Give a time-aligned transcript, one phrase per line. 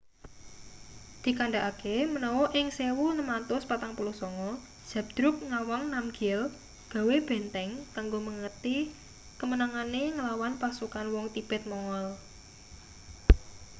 [1.23, 6.41] dikandhakake menawa ing 1649 zhabdrug ngawang namgyel
[6.93, 8.77] gawe benteng kanggo mengeti
[9.39, 12.07] kemenangane nglawan pasukan wong tibet-mongol